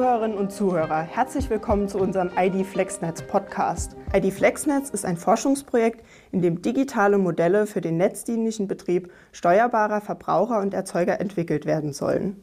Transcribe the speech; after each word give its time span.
Zuhörerinnen 0.00 0.38
und 0.38 0.50
Zuhörer, 0.50 1.02
herzlich 1.02 1.50
willkommen 1.50 1.86
zu 1.86 1.98
unserem 1.98 2.30
ID 2.34 2.64
FlexNetz 2.64 3.20
Podcast. 3.20 3.96
ID 4.14 4.32
FlexNetz 4.32 4.88
ist 4.88 5.04
ein 5.04 5.18
Forschungsprojekt, 5.18 6.02
in 6.32 6.40
dem 6.40 6.62
digitale 6.62 7.18
Modelle 7.18 7.66
für 7.66 7.82
den 7.82 7.98
netzdienlichen 7.98 8.66
Betrieb 8.66 9.12
steuerbarer 9.30 10.00
Verbraucher 10.00 10.60
und 10.60 10.72
Erzeuger 10.72 11.20
entwickelt 11.20 11.66
werden 11.66 11.92
sollen. 11.92 12.42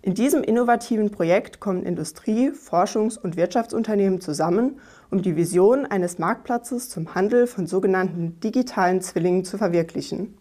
In 0.00 0.14
diesem 0.14 0.44
innovativen 0.44 1.10
Projekt 1.10 1.58
kommen 1.58 1.82
Industrie-, 1.82 2.52
Forschungs- 2.52 3.18
und 3.18 3.36
Wirtschaftsunternehmen 3.36 4.20
zusammen, 4.20 4.78
um 5.10 5.22
die 5.22 5.34
Vision 5.34 5.86
eines 5.86 6.20
Marktplatzes 6.20 6.88
zum 6.88 7.16
Handel 7.16 7.48
von 7.48 7.66
sogenannten 7.66 8.38
digitalen 8.38 9.00
Zwillingen 9.00 9.44
zu 9.44 9.58
verwirklichen. 9.58 10.38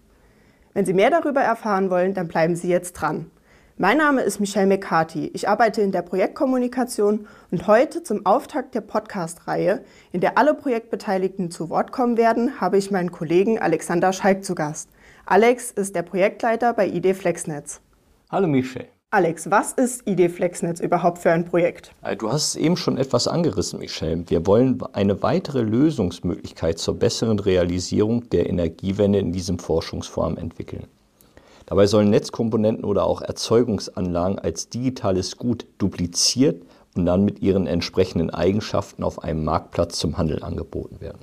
Wenn 0.75 0.85
Sie 0.85 0.93
mehr 0.93 1.09
darüber 1.09 1.41
erfahren 1.41 1.89
wollen, 1.89 2.13
dann 2.13 2.27
bleiben 2.27 2.55
Sie 2.55 2.69
jetzt 2.69 2.93
dran. 2.93 3.31
Mein 3.81 3.97
Name 3.97 4.21
ist 4.21 4.39
Michelle 4.39 4.67
McCarthy. 4.67 5.31
Ich 5.33 5.49
arbeite 5.49 5.81
in 5.81 5.91
der 5.91 6.03
Projektkommunikation 6.03 7.25
und 7.49 7.65
heute 7.65 8.03
zum 8.03 8.27
Auftakt 8.27 8.75
der 8.75 8.81
Podcast-Reihe, 8.81 9.83
in 10.11 10.21
der 10.21 10.37
alle 10.37 10.53
Projektbeteiligten 10.53 11.49
zu 11.49 11.71
Wort 11.71 11.91
kommen 11.91 12.15
werden, 12.15 12.61
habe 12.61 12.77
ich 12.77 12.91
meinen 12.91 13.11
Kollegen 13.11 13.57
Alexander 13.57 14.13
Schalk 14.13 14.45
zu 14.45 14.53
Gast. 14.53 14.91
Alex 15.25 15.71
ist 15.71 15.95
der 15.95 16.03
Projektleiter 16.03 16.75
bei 16.75 16.89
ID 16.89 17.15
Flexnetz. 17.15 17.81
Hallo 18.29 18.47
Michelle. 18.47 18.85
Alex, 19.09 19.49
was 19.49 19.73
ist 19.73 20.07
ID 20.07 20.29
Flexnetz 20.29 20.79
überhaupt 20.79 21.17
für 21.17 21.31
ein 21.31 21.45
Projekt? 21.45 21.95
Äh, 22.03 22.15
du 22.15 22.31
hast 22.31 22.49
es 22.49 22.55
eben 22.57 22.77
schon 22.77 22.99
etwas 22.99 23.27
angerissen, 23.27 23.79
Michelle. 23.79 24.25
Wir 24.27 24.45
wollen 24.45 24.77
eine 24.93 25.23
weitere 25.23 25.61
Lösungsmöglichkeit 25.61 26.77
zur 26.77 26.99
besseren 26.99 27.39
Realisierung 27.39 28.29
der 28.29 28.47
Energiewende 28.47 29.17
in 29.17 29.31
diesem 29.31 29.57
Forschungsform 29.57 30.37
entwickeln. 30.37 30.85
Dabei 31.71 31.87
sollen 31.87 32.09
Netzkomponenten 32.09 32.83
oder 32.83 33.05
auch 33.05 33.21
Erzeugungsanlagen 33.21 34.37
als 34.37 34.67
digitales 34.67 35.37
Gut 35.37 35.67
dupliziert 35.77 36.65
und 36.97 37.05
dann 37.05 37.23
mit 37.23 37.41
ihren 37.41 37.65
entsprechenden 37.65 38.29
Eigenschaften 38.29 39.05
auf 39.05 39.23
einem 39.23 39.45
Marktplatz 39.45 39.97
zum 39.97 40.17
Handel 40.17 40.43
angeboten 40.43 40.99
werden. 40.99 41.19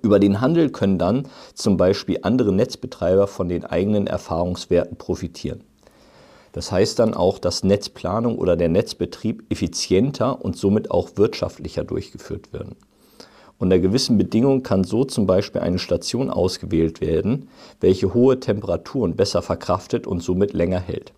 Über 0.00 0.18
den 0.18 0.40
Handel 0.40 0.70
können 0.70 0.96
dann 0.96 1.28
zum 1.52 1.76
Beispiel 1.76 2.20
andere 2.22 2.54
Netzbetreiber 2.54 3.26
von 3.26 3.50
den 3.50 3.66
eigenen 3.66 4.06
Erfahrungswerten 4.06 4.96
profitieren. 4.96 5.62
Das 6.52 6.72
heißt 6.72 6.98
dann 6.98 7.12
auch, 7.12 7.38
dass 7.38 7.64
Netzplanung 7.64 8.38
oder 8.38 8.56
der 8.56 8.70
Netzbetrieb 8.70 9.44
effizienter 9.50 10.42
und 10.42 10.56
somit 10.56 10.90
auch 10.90 11.10
wirtschaftlicher 11.16 11.84
durchgeführt 11.84 12.54
werden. 12.54 12.76
Unter 13.62 13.78
gewissen 13.78 14.18
Bedingungen 14.18 14.64
kann 14.64 14.82
so 14.82 15.04
zum 15.04 15.28
Beispiel 15.28 15.60
eine 15.60 15.78
Station 15.78 16.30
ausgewählt 16.30 17.00
werden, 17.00 17.48
welche 17.80 18.12
hohe 18.12 18.40
Temperaturen 18.40 19.14
besser 19.14 19.40
verkraftet 19.40 20.04
und 20.04 20.20
somit 20.20 20.52
länger 20.52 20.80
hält. 20.80 21.12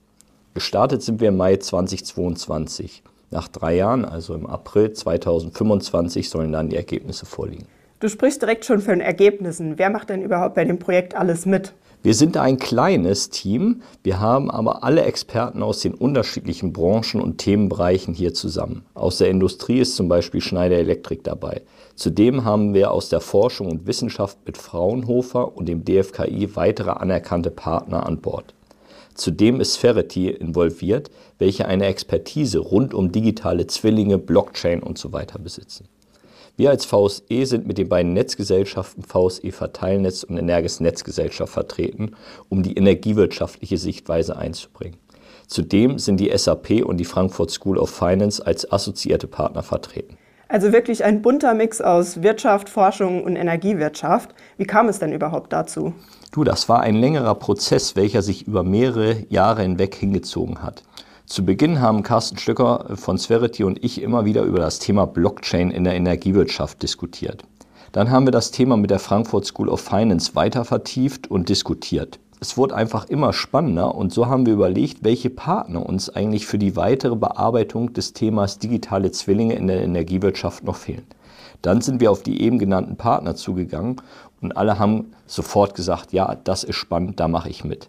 Gestartet 0.53 1.03
sind 1.03 1.23
wir 1.23 1.29
im 1.31 1.39
Mai 1.39 1.57
2022. 1.57 3.03
Nach 3.31 3.49
drei 3.49 3.77
Jahren, 3.77 4.05
also 4.05 4.35
im 4.35 4.45
April 4.45 4.93
2025, 4.93 6.29
sollen 6.29 6.53
dann 6.53 6.69
die 6.69 6.77
Ergebnisse 6.77 7.25
vorliegen. 7.25 7.65
Du 8.01 8.11
sprichst 8.11 8.43
direkt 8.43 8.67
schon 8.67 8.83
von 8.83 9.01
Ergebnissen. 9.01 9.79
Wer 9.79 9.89
macht 9.89 10.11
denn 10.11 10.21
überhaupt 10.21 10.55
bei 10.55 10.67
dem 10.67 10.79
Projekt 10.79 11.17
alles 11.17 11.47
mit? 11.47 11.73
Wir 12.05 12.13
sind 12.13 12.37
ein 12.37 12.59
kleines 12.59 13.31
Team, 13.31 13.81
wir 14.03 14.21
haben 14.21 14.51
aber 14.51 14.85
alle 14.85 15.05
Experten 15.05 15.63
aus 15.63 15.81
den 15.81 15.95
unterschiedlichen 15.95 16.71
Branchen 16.71 17.19
und 17.23 17.39
Themenbereichen 17.39 18.13
hier 18.13 18.35
zusammen. 18.35 18.85
Aus 18.93 19.17
der 19.17 19.31
Industrie 19.31 19.79
ist 19.79 19.97
zum 19.97 20.07
Beispiel 20.07 20.43
Schneider 20.43 20.77
Elektrik 20.77 21.25
dabei. 21.25 21.63
Zudem 21.95 22.45
haben 22.45 22.75
wir 22.75 22.91
aus 22.91 23.09
der 23.09 23.23
Forschung 23.23 23.71
und 23.71 23.87
Wissenschaft 23.87 24.37
mit 24.45 24.59
Fraunhofer 24.59 25.57
und 25.57 25.67
dem 25.67 25.87
DFKI 25.87 26.55
weitere 26.57 26.91
anerkannte 26.91 27.51
Partner 27.51 28.05
an 28.05 28.21
Bord. 28.21 28.53
Zudem 29.15 29.59
ist 29.63 29.79
Ferrety 29.79 30.29
involviert, 30.29 31.11
welche 31.39 31.65
eine 31.65 31.87
Expertise 31.87 32.59
rund 32.59 32.93
um 32.93 33.13
digitale 33.13 33.67
Zwillinge, 33.67 34.19
Blockchain 34.19 34.83
und 34.83 34.99
so 34.99 35.09
besitzen. 35.09 35.89
Wir 36.57 36.71
als 36.71 36.85
VSE 36.85 37.47
sind 37.47 37.67
mit 37.67 37.79
den 37.79 37.89
beiden 37.89 38.13
Netzgesellschaften 38.13 39.03
VSE 39.03 39.51
Verteilnetz 39.51 40.23
und 40.23 40.37
Energes 40.37 40.79
Netzgesellschaft 40.79 41.53
vertreten, 41.53 42.13
um 42.49 42.63
die 42.63 42.77
energiewirtschaftliche 42.77 43.77
Sichtweise 43.77 44.37
einzubringen. 44.37 44.97
Zudem 45.49 45.99
sind 45.99 46.19
die 46.19 46.31
SAP 46.37 46.85
und 46.85 46.99
die 46.99 47.05
Frankfurt 47.05 47.51
School 47.51 47.77
of 47.77 47.91
Finance 47.91 48.45
als 48.47 48.71
assoziierte 48.71 49.27
Partner 49.27 49.65
vertreten. 49.65 50.17
Also 50.47 50.73
wirklich 50.73 51.03
ein 51.03 51.23
bunter 51.23 51.55
Mix 51.55 51.81
aus 51.81 52.23
Wirtschaft, 52.23 52.69
Forschung 52.69 53.25
und 53.25 53.35
Energiewirtschaft. 53.35 54.33
Wie 54.57 54.65
kam 54.65 54.89
es 54.89 55.01
denn 55.01 55.13
überhaupt 55.13 55.53
dazu? 55.53 55.93
Du, 56.31 56.45
das 56.45 56.69
war 56.69 56.83
ein 56.83 56.95
längerer 56.95 57.35
Prozess, 57.35 57.97
welcher 57.97 58.23
sich 58.23 58.47
über 58.47 58.63
mehrere 58.63 59.25
Jahre 59.29 59.63
hinweg 59.63 59.97
hingezogen 59.97 60.63
hat. 60.63 60.85
Zu 61.27 61.43
Beginn 61.47 61.81
haben 61.81 62.03
Carsten 62.03 62.37
Stöcker 62.37 62.97
von 62.97 63.17
Sverity 63.17 63.65
und 63.65 63.83
ich 63.83 64.03
immer 64.03 64.27
wieder 64.27 64.43
über 64.43 64.59
das 64.59 64.79
Thema 64.79 65.07
Blockchain 65.07 65.71
in 65.71 65.85
der 65.85 65.95
Energiewirtschaft 65.95 66.83
diskutiert. 66.83 67.45
Dann 67.93 68.11
haben 68.11 68.27
wir 68.27 68.31
das 68.31 68.51
Thema 68.51 68.77
mit 68.77 68.91
der 68.91 68.99
Frankfurt 68.99 69.47
School 69.47 69.71
of 69.71 69.81
Finance 69.81 70.35
weiter 70.35 70.67
vertieft 70.67 71.31
und 71.31 71.49
diskutiert. 71.49 72.21
Es 72.41 72.59
wurde 72.59 72.75
einfach 72.75 73.07
immer 73.09 73.33
spannender 73.33 73.95
und 73.95 74.13
so 74.13 74.27
haben 74.27 74.45
wir 74.45 74.53
überlegt, 74.53 75.03
welche 75.03 75.31
Partner 75.31 75.87
uns 75.87 76.11
eigentlich 76.11 76.47
für 76.47 76.59
die 76.59 76.77
weitere 76.77 77.17
Bearbeitung 77.17 77.95
des 77.95 78.13
Themas 78.13 78.59
digitale 78.59 79.11
Zwillinge 79.11 79.55
in 79.55 79.67
der 79.67 79.83
Energiewirtschaft 79.83 80.63
noch 80.63 80.77
fehlen. 80.77 81.07
Dann 81.63 81.81
sind 81.81 82.01
wir 82.01 82.11
auf 82.11 82.23
die 82.23 82.43
eben 82.43 82.59
genannten 82.59 82.97
Partner 82.97 83.35
zugegangen 83.35 83.97
und 84.43 84.59
alle 84.59 84.79
haben 84.79 85.13
sofort 85.27 85.75
gesagt, 85.75 86.13
ja, 86.13 86.37
das 86.45 86.65
ist 86.65 86.77
spannend, 86.77 87.19
da 87.19 87.29
mache 87.29 87.49
ich 87.49 87.65
mit. 87.65 87.89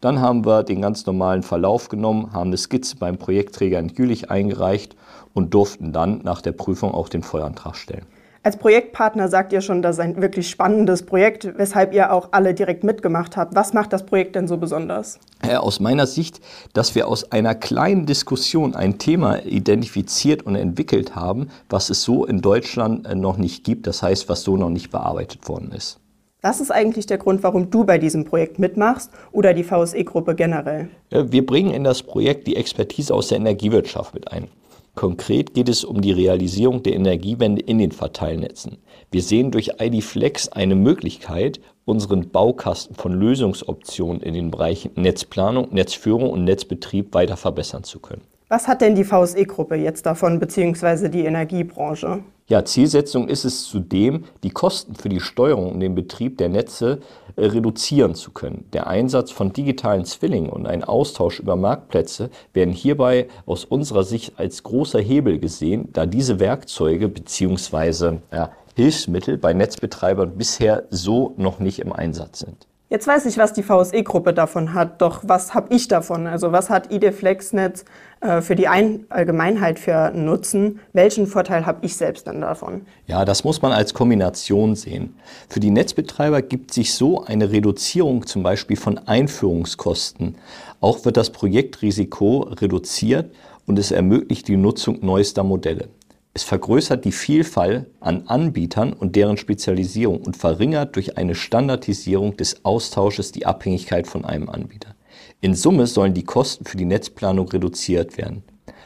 Dann 0.00 0.20
haben 0.20 0.44
wir 0.44 0.62
den 0.62 0.82
ganz 0.82 1.06
normalen 1.06 1.42
Verlauf 1.42 1.88
genommen, 1.88 2.32
haben 2.32 2.48
eine 2.48 2.56
Skizze 2.56 2.96
beim 2.96 3.16
Projektträger 3.16 3.78
in 3.78 3.88
Jülich 3.88 4.30
eingereicht 4.30 4.96
und 5.34 5.54
durften 5.54 5.92
dann 5.92 6.20
nach 6.22 6.40
der 6.40 6.52
Prüfung 6.52 6.92
auch 6.92 7.08
den 7.08 7.22
Vollantrag 7.22 7.76
stellen. 7.76 8.06
Als 8.46 8.58
Projektpartner 8.58 9.26
sagt 9.28 9.52
ihr 9.52 9.60
schon, 9.60 9.82
das 9.82 9.96
ist 9.96 10.00
ein 10.00 10.22
wirklich 10.22 10.48
spannendes 10.48 11.04
Projekt, 11.04 11.58
weshalb 11.58 11.92
ihr 11.92 12.12
auch 12.12 12.28
alle 12.30 12.54
direkt 12.54 12.84
mitgemacht 12.84 13.36
habt. 13.36 13.56
Was 13.56 13.72
macht 13.72 13.92
das 13.92 14.06
Projekt 14.06 14.36
denn 14.36 14.46
so 14.46 14.56
besonders? 14.56 15.18
Aus 15.42 15.80
meiner 15.80 16.06
Sicht, 16.06 16.40
dass 16.72 16.94
wir 16.94 17.08
aus 17.08 17.32
einer 17.32 17.56
kleinen 17.56 18.06
Diskussion 18.06 18.76
ein 18.76 18.98
Thema 18.98 19.44
identifiziert 19.44 20.42
und 20.42 20.54
entwickelt 20.54 21.16
haben, 21.16 21.48
was 21.68 21.90
es 21.90 22.04
so 22.04 22.24
in 22.24 22.40
Deutschland 22.40 23.04
äh, 23.08 23.16
noch 23.16 23.36
nicht 23.36 23.64
gibt, 23.64 23.88
das 23.88 24.00
heißt, 24.00 24.28
was 24.28 24.42
so 24.42 24.56
noch 24.56 24.70
nicht 24.70 24.92
bearbeitet 24.92 25.48
worden 25.48 25.72
ist. 25.72 25.98
Was 26.46 26.60
ist 26.60 26.70
eigentlich 26.70 27.06
der 27.06 27.18
Grund, 27.18 27.42
warum 27.42 27.70
du 27.70 27.82
bei 27.82 27.98
diesem 27.98 28.24
Projekt 28.24 28.60
mitmachst 28.60 29.10
oder 29.32 29.52
die 29.52 29.64
VSE-Gruppe 29.64 30.36
generell? 30.36 30.88
Wir 31.10 31.44
bringen 31.44 31.74
in 31.74 31.82
das 31.82 32.04
Projekt 32.04 32.46
die 32.46 32.54
Expertise 32.54 33.12
aus 33.12 33.26
der 33.26 33.38
Energiewirtschaft 33.38 34.14
mit 34.14 34.30
ein. 34.30 34.46
Konkret 34.94 35.54
geht 35.54 35.68
es 35.68 35.82
um 35.82 36.00
die 36.00 36.12
Realisierung 36.12 36.84
der 36.84 36.92
Energiewende 36.92 37.62
in 37.62 37.78
den 37.78 37.90
Verteilnetzen. 37.90 38.78
Wir 39.10 39.22
sehen 39.22 39.50
durch 39.50 39.72
ID 39.80 40.04
Flex 40.04 40.46
eine 40.46 40.76
Möglichkeit, 40.76 41.58
unseren 41.84 42.28
Baukasten 42.28 42.94
von 42.94 43.12
Lösungsoptionen 43.12 44.22
in 44.22 44.34
den 44.34 44.52
Bereichen 44.52 44.92
Netzplanung, 44.94 45.74
Netzführung 45.74 46.30
und 46.30 46.44
Netzbetrieb 46.44 47.12
weiter 47.12 47.36
verbessern 47.36 47.82
zu 47.82 47.98
können. 47.98 48.22
Was 48.48 48.68
hat 48.68 48.82
denn 48.82 48.94
die 48.94 49.02
VSE-Gruppe 49.02 49.74
jetzt 49.74 50.06
davon, 50.06 50.38
beziehungsweise 50.38 51.10
die 51.10 51.24
Energiebranche? 51.24 52.20
Ja, 52.48 52.64
Zielsetzung 52.64 53.26
ist 53.26 53.44
es 53.44 53.64
zudem, 53.64 54.24
die 54.44 54.50
Kosten 54.50 54.94
für 54.94 55.08
die 55.08 55.18
Steuerung 55.18 55.72
und 55.72 55.80
den 55.80 55.96
Betrieb 55.96 56.38
der 56.38 56.48
Netze 56.48 57.00
äh, 57.34 57.46
reduzieren 57.46 58.14
zu 58.14 58.30
können. 58.30 58.66
Der 58.72 58.86
Einsatz 58.86 59.32
von 59.32 59.52
digitalen 59.52 60.04
Zwillingen 60.04 60.50
und 60.50 60.64
ein 60.64 60.84
Austausch 60.84 61.40
über 61.40 61.56
Marktplätze 61.56 62.30
werden 62.52 62.72
hierbei 62.72 63.26
aus 63.46 63.64
unserer 63.64 64.04
Sicht 64.04 64.38
als 64.38 64.62
großer 64.62 65.00
Hebel 65.00 65.40
gesehen, 65.40 65.88
da 65.92 66.06
diese 66.06 66.38
Werkzeuge 66.38 67.08
bzw. 67.08 68.18
Ja, 68.32 68.52
Hilfsmittel 68.76 69.38
bei 69.38 69.52
Netzbetreibern 69.52 70.36
bisher 70.36 70.84
so 70.90 71.34
noch 71.36 71.58
nicht 71.58 71.80
im 71.80 71.92
Einsatz 71.92 72.38
sind. 72.38 72.68
Jetzt 72.88 73.08
weiß 73.08 73.26
ich, 73.26 73.36
was 73.36 73.52
die 73.52 73.64
VSE-Gruppe 73.64 74.32
davon 74.32 74.72
hat, 74.72 75.02
doch 75.02 75.22
was 75.24 75.54
habe 75.54 75.74
ich 75.74 75.88
davon? 75.88 76.28
Also 76.28 76.52
was 76.52 76.70
hat 76.70 76.92
ID 76.92 77.12
FlexNetz 77.12 77.84
äh, 78.20 78.40
für 78.40 78.54
die 78.54 78.68
Ein 78.68 79.06
Allgemeinheit 79.08 79.80
für 79.80 80.12
Nutzen? 80.12 80.78
Welchen 80.92 81.26
Vorteil 81.26 81.66
habe 81.66 81.84
ich 81.84 81.96
selbst 81.96 82.28
dann 82.28 82.42
davon? 82.42 82.82
Ja, 83.08 83.24
das 83.24 83.42
muss 83.42 83.60
man 83.60 83.72
als 83.72 83.92
Kombination 83.92 84.76
sehen. 84.76 85.16
Für 85.48 85.58
die 85.58 85.72
Netzbetreiber 85.72 86.42
gibt 86.42 86.72
sich 86.72 86.94
so 86.94 87.24
eine 87.24 87.50
Reduzierung 87.50 88.24
zum 88.24 88.44
Beispiel 88.44 88.76
von 88.76 88.98
Einführungskosten. 88.98 90.36
Auch 90.80 91.04
wird 91.04 91.16
das 91.16 91.30
Projektrisiko 91.30 92.42
reduziert 92.42 93.34
und 93.66 93.80
es 93.80 93.90
ermöglicht 93.90 94.46
die 94.46 94.56
Nutzung 94.56 95.04
neuester 95.04 95.42
Modelle. 95.42 95.88
Es 96.36 96.42
vergrößert 96.42 97.06
die 97.06 97.12
Vielfalt 97.12 97.86
an 97.98 98.24
Anbietern 98.26 98.92
und 98.92 99.16
deren 99.16 99.38
Spezialisierung 99.38 100.20
und 100.20 100.36
verringert 100.36 100.94
durch 100.94 101.16
eine 101.16 101.34
Standardisierung 101.34 102.36
des 102.36 102.62
Austausches 102.62 103.32
die 103.32 103.46
Abhängigkeit 103.46 104.06
von 104.06 104.26
einem 104.26 104.50
Anbieter. 104.50 104.94
In 105.40 105.54
Summe 105.54 105.86
sollen 105.86 106.12
die 106.12 106.24
Kosten 106.24 106.66
für 106.66 106.76
die 106.76 106.84
Netzplanung 106.84 107.48
reduziert 107.48 108.18
werden. 108.18 108.42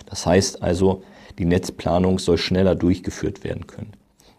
Das 0.06 0.26
heißt 0.26 0.62
also, 0.62 1.02
die 1.40 1.44
Netzplanung 1.44 2.20
soll 2.20 2.38
schneller 2.38 2.76
durchgeführt 2.76 3.42
werden 3.42 3.66
können. 3.66 3.94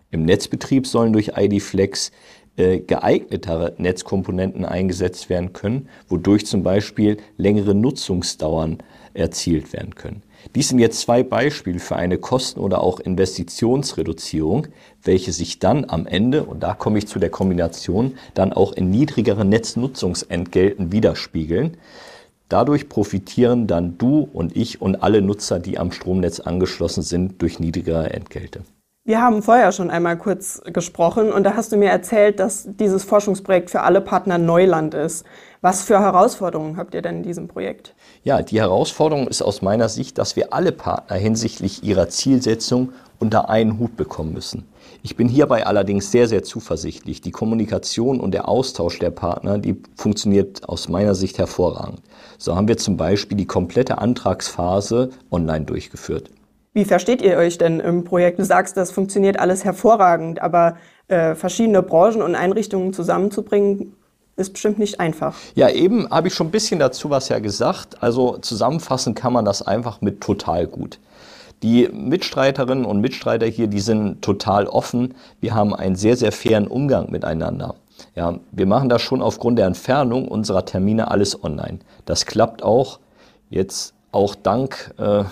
Im 0.09 0.23
Netzbetrieb 0.23 0.87
sollen 0.87 1.11
durch 1.11 1.33
ID 1.35 1.61
Flex 1.61 2.13
äh, 2.55 2.79
geeignetere 2.79 3.75
Netzkomponenten 3.77 4.63
eingesetzt 4.63 5.29
werden 5.29 5.51
können, 5.51 5.89
wodurch 6.07 6.45
zum 6.45 6.63
Beispiel 6.63 7.17
längere 7.35 7.75
Nutzungsdauern 7.75 8.77
erzielt 9.13 9.73
werden 9.73 9.95
können. 9.95 10.23
Dies 10.55 10.69
sind 10.69 10.79
jetzt 10.79 10.99
zwei 11.01 11.23
Beispiele 11.23 11.79
für 11.79 11.95
eine 11.95 12.17
Kosten- 12.17 12.59
oder 12.59 12.81
auch 12.81 12.99
Investitionsreduzierung, 12.99 14.67
welche 15.03 15.31
sich 15.31 15.59
dann 15.59 15.85
am 15.89 16.07
Ende, 16.07 16.43
und 16.43 16.61
da 16.61 16.73
komme 16.73 16.97
ich 16.97 17.07
zu 17.07 17.19
der 17.19 17.29
Kombination, 17.29 18.17
dann 18.33 18.51
auch 18.51 18.73
in 18.73 18.89
niedrigeren 18.89 19.49
Netznutzungsentgelten 19.49 20.91
widerspiegeln. 20.91 21.77
Dadurch 22.49 22.89
profitieren 22.89 23.67
dann 23.67 23.97
du 23.97 24.27
und 24.33 24.57
ich 24.57 24.81
und 24.81 24.97
alle 24.97 25.21
Nutzer, 25.21 25.59
die 25.59 25.77
am 25.77 25.91
Stromnetz 25.91 26.41
angeschlossen 26.41 27.01
sind, 27.01 27.41
durch 27.41 27.59
niedrigere 27.59 28.11
Entgelte. 28.11 28.63
Wir 29.03 29.19
haben 29.19 29.41
vorher 29.41 29.71
schon 29.71 29.89
einmal 29.89 30.15
kurz 30.15 30.61
gesprochen 30.63 31.31
und 31.31 31.43
da 31.43 31.55
hast 31.55 31.71
du 31.71 31.77
mir 31.77 31.89
erzählt, 31.89 32.39
dass 32.39 32.67
dieses 32.69 33.03
Forschungsprojekt 33.03 33.71
für 33.71 33.81
alle 33.81 33.99
Partner 33.99 34.37
Neuland 34.37 34.93
ist. 34.93 35.25
Was 35.59 35.81
für 35.81 35.99
Herausforderungen 35.99 36.77
habt 36.77 36.93
ihr 36.93 37.01
denn 37.01 37.17
in 37.17 37.23
diesem 37.23 37.47
Projekt? 37.47 37.95
Ja, 38.23 38.43
die 38.43 38.59
Herausforderung 38.59 39.27
ist 39.27 39.41
aus 39.41 39.63
meiner 39.63 39.89
Sicht, 39.89 40.19
dass 40.19 40.35
wir 40.35 40.53
alle 40.53 40.71
Partner 40.71 41.15
hinsichtlich 41.15 41.83
ihrer 41.83 42.09
Zielsetzung 42.09 42.93
unter 43.17 43.49
einen 43.49 43.79
Hut 43.79 43.97
bekommen 43.97 44.33
müssen. 44.33 44.67
Ich 45.01 45.15
bin 45.15 45.27
hierbei 45.27 45.65
allerdings 45.65 46.11
sehr, 46.11 46.27
sehr 46.27 46.43
zuversichtlich. 46.43 47.21
Die 47.21 47.31
Kommunikation 47.31 48.19
und 48.19 48.35
der 48.35 48.47
Austausch 48.47 48.99
der 48.99 49.09
Partner, 49.09 49.57
die 49.57 49.81
funktioniert 49.95 50.69
aus 50.69 50.89
meiner 50.89 51.15
Sicht 51.15 51.39
hervorragend. 51.39 52.03
So 52.37 52.55
haben 52.55 52.67
wir 52.67 52.77
zum 52.77 52.97
Beispiel 52.97 53.35
die 53.35 53.47
komplette 53.47 53.97
Antragsphase 53.97 55.09
online 55.31 55.65
durchgeführt. 55.65 56.29
Wie 56.73 56.85
versteht 56.85 57.21
ihr 57.21 57.35
euch 57.35 57.57
denn 57.57 57.81
im 57.81 58.05
Projekt? 58.05 58.39
Du 58.39 58.45
sagst, 58.45 58.77
das 58.77 58.91
funktioniert 58.91 59.37
alles 59.37 59.65
hervorragend, 59.65 60.41
aber 60.41 60.77
äh, 61.09 61.35
verschiedene 61.35 61.83
Branchen 61.83 62.21
und 62.21 62.35
Einrichtungen 62.35 62.93
zusammenzubringen, 62.93 63.93
ist 64.37 64.53
bestimmt 64.53 64.79
nicht 64.79 64.99
einfach. 64.99 65.35
Ja, 65.55 65.69
eben 65.69 66.09
habe 66.09 66.29
ich 66.29 66.33
schon 66.33 66.47
ein 66.47 66.51
bisschen 66.51 66.79
dazu 66.79 67.09
was 67.09 67.27
ja 67.27 67.39
gesagt. 67.39 68.01
Also 68.01 68.37
zusammenfassen 68.37 69.15
kann 69.15 69.33
man 69.33 69.43
das 69.43 69.61
einfach 69.61 69.99
mit 69.99 70.21
total 70.21 70.65
gut. 70.65 70.99
Die 71.61 71.89
Mitstreiterinnen 71.89 72.85
und 72.85 73.01
Mitstreiter 73.01 73.45
hier, 73.45 73.67
die 73.67 73.81
sind 73.81 74.21
total 74.21 74.65
offen. 74.65 75.13
Wir 75.41 75.53
haben 75.53 75.75
einen 75.75 75.95
sehr, 75.95 76.15
sehr 76.15 76.31
fairen 76.31 76.67
Umgang 76.67 77.11
miteinander. 77.11 77.75
Ja, 78.15 78.39
wir 78.51 78.65
machen 78.65 78.87
das 78.87 79.01
schon 79.01 79.21
aufgrund 79.21 79.59
der 79.59 79.67
Entfernung 79.67 80.27
unserer 80.27 80.65
Termine 80.65 81.11
alles 81.11 81.43
online. 81.43 81.79
Das 82.05 82.25
klappt 82.25 82.63
auch 82.63 82.99
jetzt 83.49 83.93
auch 84.11 84.33
dank 84.33 84.93
äh, 84.97 85.25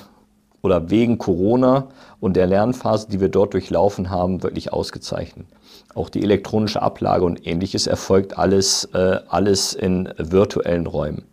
oder 0.62 0.90
wegen 0.90 1.18
Corona 1.18 1.88
und 2.20 2.36
der 2.36 2.48
Lernphase, 2.48 3.08
die 3.10 3.20
wir 3.20 3.30
dort 3.30 3.54
durchlaufen 3.54 4.10
haben, 4.10 4.44
wirklich 4.44 4.74
ausgezeichnet. 4.74 5.48
Auch 5.96 6.10
die 6.10 6.24
elektronische 6.24 6.82
Ablage 6.82 7.26
und 7.26 7.46
ähnliches 7.48 7.88
erfolgt 7.88 8.38
alles, 8.38 8.86
äh, 8.94 9.20
alles 9.28 9.74
in 9.74 10.10
virtuellen 10.18 10.88
Räumen. 10.88 11.24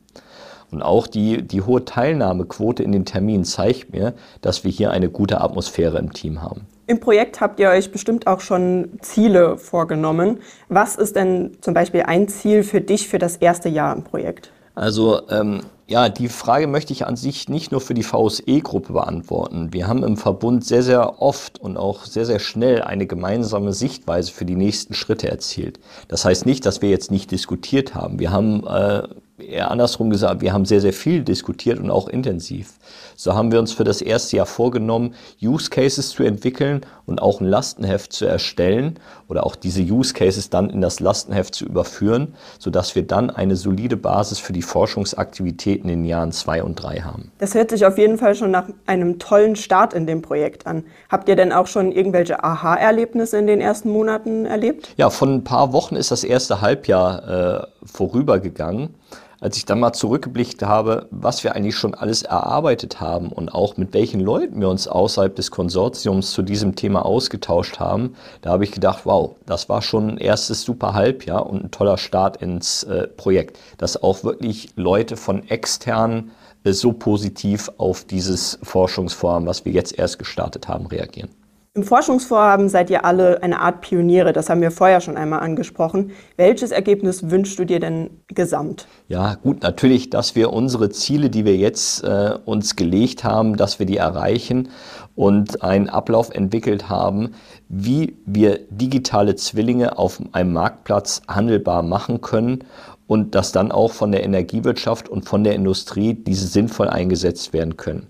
Und 0.71 0.83
auch 0.83 1.07
die, 1.07 1.43
die 1.43 1.63
hohe 1.63 1.85
Teilnahmequote 1.85 2.83
in 2.83 2.93
den 2.93 3.05
Terminen 3.05 3.45
zeigt 3.45 3.93
mir, 3.93 4.15
dass 4.41 4.65
wir 4.65 4.71
hier 4.71 4.91
eine 4.91 5.09
gute 5.11 5.41
Atmosphäre 5.41 5.99
im 5.99 6.13
Team 6.13 6.43
haben. 6.43 6.67
Im 6.89 7.01
Projekt 7.01 7.41
habt 7.41 7.59
ihr 7.59 7.71
euch 7.71 7.91
bestimmt 7.91 8.27
auch 8.27 8.41
schon 8.41 8.91
Ziele 9.01 9.59
vorgenommen. 9.59 10.39
Was 10.69 10.97
ist 10.97 11.17
denn 11.17 11.57
zum 11.61 11.75
Beispiel 11.75 12.03
ein 12.03 12.29
Ziel 12.29 12.63
für 12.63 12.81
dich 12.81 13.09
für 13.09 13.19
das 13.19 13.37
erste 13.37 13.69
Jahr 13.69 13.95
im 13.95 14.05
Projekt? 14.05 14.53
Also 14.77 15.23
ähm, 15.31 15.63
ja, 15.89 16.11
die 16.11 16.29
Frage 16.29 16.67
möchte 16.67 16.93
ich 16.93 17.07
an 17.07 17.17
sich 17.17 17.49
nicht 17.49 17.73
nur 17.73 17.81
für 17.81 17.95
die 17.95 18.03
VSE-Gruppe 18.03 18.93
beantworten. 18.93 19.73
Wir 19.73 19.89
haben 19.89 20.05
im 20.05 20.17
Verbund 20.17 20.65
sehr, 20.65 20.83
sehr 20.83 21.23
oft 21.23 21.59
und 21.59 21.77
auch 21.79 22.05
sehr, 22.05 22.27
sehr 22.27 22.41
schnell 22.41 22.83
eine 22.83 23.07
gemeinsame 23.07 23.73
Sichtweise 23.73 24.31
für 24.31 24.45
die 24.45 24.55
nächsten 24.55 24.95
Schritte 24.95 25.31
erzielt. 25.31 25.81
Das 26.09 26.25
heißt 26.27 26.45
nicht, 26.45 26.67
dass 26.67 26.83
wir 26.83 26.91
jetzt 26.91 27.11
nicht 27.11 27.31
diskutiert 27.31 27.95
haben. 27.95 28.19
Wir 28.19 28.33
haben 28.33 28.67
äh, 28.67 29.09
eher 29.39 29.71
andersrum 29.71 30.11
gesagt, 30.11 30.41
wir 30.41 30.53
haben 30.53 30.65
sehr, 30.65 30.81
sehr 30.81 30.93
viel 30.93 31.23
diskutiert 31.23 31.79
und 31.79 31.91
auch 31.91 32.09
intensiv. 32.09 32.75
So 33.17 33.35
haben 33.35 33.53
wir 33.53 33.59
uns 33.59 33.73
für 33.73 33.85
das 33.85 34.01
erste 34.01 34.37
Jahr 34.37 34.47
vorgenommen, 34.47 35.15
Use 35.43 35.71
Cases 35.71 36.11
zu 36.11 36.23
entwickeln 36.23 36.83
und 37.07 37.21
auch 37.21 37.41
ein 37.41 37.47
Lastenheft 37.47 38.13
zu 38.13 38.27
erstellen 38.27 38.99
oder 39.29 39.45
auch 39.45 39.57
diese 39.57 39.83
Use 39.83 40.15
Cases 40.15 40.51
dann 40.51 40.71
in 40.71 40.81
das 40.81 41.01
Lastenheft 41.01 41.55
zu 41.55 41.65
überführen, 41.65 42.35
sodass 42.59 42.95
wir 42.95 43.07
dann 43.07 43.31
eine 43.31 43.57
solide 43.57 43.97
Basis 43.97 44.39
für 44.39 44.53
die 44.53 44.63
Forschungsaktivitäten 44.63 45.89
in 45.91 46.03
den 46.03 46.09
Jahren 46.09 46.33
zwei 46.33 46.63
und 46.63 46.77
drei 46.77 47.01
haben. 47.01 47.31
Das 47.39 47.55
hört 47.55 47.71
sich 47.71 47.85
auf 47.85 47.99
jeden 47.99 48.19
Fall 48.19 48.35
schon 48.35 48.51
nach 48.51 48.69
einem 48.87 49.19
tollen 49.19 49.57
Start 49.57 49.95
in 49.95 50.07
dem 50.07 50.23
Projekt 50.23 50.67
an. 50.67 50.85
Habt 51.11 51.29
ihr 51.29 51.37
denn 51.37 51.53
auch 51.53 51.67
schon 51.67 51.93
irgendwelche 51.93 52.43
Aha-Erlebnisse 52.43 53.39
in 53.39 53.47
den 53.47 53.61
ersten 53.61 53.91
Monaten 53.91 54.47
erlebt? 54.47 54.95
Ja, 54.97 55.11
von 55.11 55.35
ein 55.35 55.45
paar 55.45 55.73
Wochen 55.73 55.97
ist 55.97 56.11
das 56.11 56.25
erste 56.25 56.61
Halbjahr 56.61 57.63
äh, 57.63 57.67
vorübergegangen 57.85 58.95
als 59.41 59.57
ich 59.57 59.65
dann 59.65 59.81
mal 59.81 59.93
zurückgeblickt 59.93 60.63
habe, 60.63 61.09
was 61.11 61.45
wir 61.45 61.55
eigentlich 61.55 61.77
schon 61.77 61.95
alles 61.95 62.23
erarbeitet 62.23 63.01
haben 63.01 63.29
und 63.29 63.51
auch 63.51 63.77
mit 63.77 63.93
welchen 63.95 64.21
Leuten 64.21 64.61
wir 64.61 64.69
uns 64.69 64.89
außerhalb 64.89 65.35
des 65.35 65.51
Konsortiums 65.51 66.33
zu 66.33 66.43
diesem 66.43 66.75
Thema 66.75 67.05
ausgetauscht 67.05 67.79
haben, 67.79 68.15
da 68.43 68.51
habe 68.51 68.65
ich 68.65 68.73
gedacht, 68.73 69.01
wow, 69.05 69.37
das 69.47 69.69
war 69.69 69.83
schon 69.83 70.11
ein 70.11 70.19
erstes 70.19 70.63
super 70.63 70.95
Halbjahr 70.95 71.47
und 71.47 71.65
ein 71.65 71.71
toller 71.71 71.99
Start 71.99 72.39
ins 72.39 72.83
äh, 72.85 73.07
Projekt, 73.09 73.59
dass 73.79 74.03
auch 74.03 74.25
wirklich 74.25 74.71
Leute 74.77 75.17
von 75.17 75.49
externen 75.49 76.33
äh, 76.65 76.73
so 76.73 76.93
positiv 76.93 77.71
auf 77.79 78.05
dieses 78.05 78.59
Forschungsvorhaben, 78.63 79.47
was 79.47 79.65
wir 79.65 79.73
jetzt 79.73 79.99
erst 79.99 80.19
gestartet 80.19 80.69
haben, 80.69 80.87
reagieren. 80.87 81.31
Im 81.77 81.83
Forschungsvorhaben 81.83 82.71
seid 82.71 82.89
ihr 82.89 83.05
alle 83.05 83.43
eine 83.43 83.61
Art 83.61 83.83
Pioniere, 83.83 84.33
das 84.33 84.49
haben 84.49 84.63
wir 84.63 84.71
vorher 84.71 85.03
schon 85.03 85.19
einmal 85.19 85.41
angesprochen. 85.41 86.13
Welches 86.39 86.71
Ergebnis 86.71 87.31
wünschst 87.31 87.59
du 87.59 87.67
dir 87.67 87.81
denn 87.81 88.09
gesamt? 88.29 88.87
Ja, 89.09 89.35
gut, 89.35 89.63
natürlich, 89.63 90.09
dass 90.09 90.35
wir 90.35 90.55
unsere 90.55 90.89
Ziele, 90.89 91.29
die 91.29 91.45
wir 91.45 91.55
jetzt 91.55 92.03
äh, 92.03 92.39
uns 92.47 92.77
gelegt 92.77 93.25
haben, 93.25 93.59
dass 93.59 93.79
wir 93.79 93.85
die 93.85 93.99
erreichen 93.99 94.71
und 95.17 95.63
einen 95.63 95.91
Ablauf 95.91 96.31
entwickelt 96.31 96.89
haben, 96.89 97.35
wie 97.69 98.17
wir 98.25 98.61
digitale 98.71 99.37
Zwillinge 99.37 99.99
auf 99.99 100.23
einem 100.33 100.55
Marktplatz 100.55 101.21
handelbar 101.29 101.83
machen 101.83 102.23
können 102.23 102.65
und 103.07 103.35
dass 103.35 103.53
dann 103.53 103.71
auch 103.71 103.93
von 103.93 104.13
der 104.13 104.25
Energiewirtschaft 104.25 105.11
und 105.11 105.29
von 105.29 105.45
der 105.45 105.55
Industrie 105.55 106.15
diese 106.15 106.47
sinnvoll 106.47 106.89
eingesetzt 106.89 107.53
werden 107.53 107.77
können. 107.77 108.07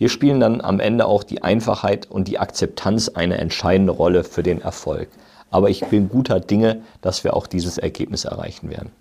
Hier 0.00 0.08
spielen 0.08 0.40
dann 0.40 0.62
am 0.62 0.80
Ende 0.80 1.04
auch 1.04 1.22
die 1.22 1.42
Einfachheit 1.42 2.10
und 2.10 2.26
die 2.26 2.38
Akzeptanz 2.38 3.10
eine 3.10 3.36
entscheidende 3.36 3.92
Rolle 3.92 4.24
für 4.24 4.42
den 4.42 4.62
Erfolg. 4.62 5.10
Aber 5.50 5.68
ich 5.68 5.84
bin 5.84 6.08
guter 6.08 6.40
Dinge, 6.40 6.80
dass 7.02 7.22
wir 7.22 7.34
auch 7.34 7.46
dieses 7.46 7.76
Ergebnis 7.76 8.24
erreichen 8.24 8.70
werden. 8.70 8.92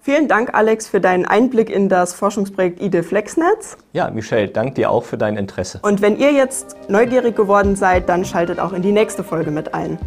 Vielen 0.00 0.26
Dank, 0.26 0.52
Alex, 0.52 0.88
für 0.88 1.00
deinen 1.00 1.24
Einblick 1.24 1.70
in 1.70 1.88
das 1.88 2.14
Forschungsprojekt 2.14 2.82
IDE 2.82 3.04
Flexnetz. 3.04 3.76
Ja, 3.92 4.10
Michelle, 4.10 4.48
danke 4.48 4.74
dir 4.74 4.90
auch 4.90 5.04
für 5.04 5.16
dein 5.16 5.36
Interesse. 5.36 5.78
Und 5.82 6.02
wenn 6.02 6.18
ihr 6.18 6.32
jetzt 6.32 6.74
neugierig 6.88 7.36
geworden 7.36 7.76
seid, 7.76 8.08
dann 8.08 8.24
schaltet 8.24 8.58
auch 8.58 8.72
in 8.72 8.82
die 8.82 8.90
nächste 8.90 9.22
Folge 9.22 9.52
mit 9.52 9.72
ein. 9.72 10.00